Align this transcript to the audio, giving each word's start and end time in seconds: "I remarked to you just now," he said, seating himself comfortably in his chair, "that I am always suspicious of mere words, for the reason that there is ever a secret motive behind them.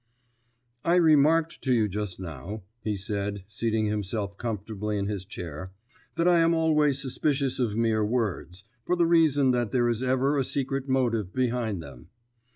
"I 0.83 0.95
remarked 0.95 1.61
to 1.61 1.71
you 1.75 1.87
just 1.87 2.19
now," 2.19 2.63
he 2.83 2.97
said, 2.97 3.43
seating 3.47 3.85
himself 3.85 4.35
comfortably 4.35 4.97
in 4.97 5.05
his 5.05 5.25
chair, 5.25 5.73
"that 6.15 6.27
I 6.27 6.39
am 6.39 6.55
always 6.55 6.99
suspicious 6.99 7.59
of 7.59 7.75
mere 7.77 8.03
words, 8.03 8.63
for 8.83 8.95
the 8.95 9.05
reason 9.05 9.51
that 9.51 9.71
there 9.71 9.87
is 9.87 10.01
ever 10.01 10.39
a 10.39 10.43
secret 10.43 10.89
motive 10.89 11.31
behind 11.33 11.83
them. 11.83 12.09